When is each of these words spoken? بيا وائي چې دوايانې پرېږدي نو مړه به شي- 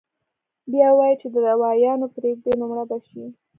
بيا 0.71 0.87
وائي 0.97 1.13
چې 1.21 1.27
دوايانې 1.35 2.07
پرېږدي 2.15 2.51
نو 2.59 2.63
مړه 2.69 2.83
به 2.89 2.97
شي- 3.07 3.21